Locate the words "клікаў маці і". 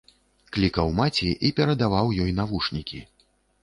0.55-1.53